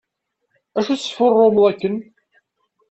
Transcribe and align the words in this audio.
Acu 0.77 0.93
tesfurrumeḍ 0.99 1.63
akken? 1.71 1.95